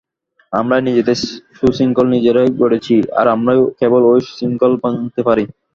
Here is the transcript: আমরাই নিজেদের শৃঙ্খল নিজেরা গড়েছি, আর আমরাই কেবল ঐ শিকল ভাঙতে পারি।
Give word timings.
আমরাই 0.53 0.81
নিজেদের 0.81 1.17
শৃঙ্খল 1.69 2.07
নিজেরা 2.09 2.41
গড়েছি, 2.59 2.95
আর 3.19 3.25
আমরাই 3.27 3.59
কেবল 3.79 4.01
ঐ 4.05 4.13
শিকল 4.29 4.71
ভাঙতে 4.83 5.21
পারি। 5.27 5.43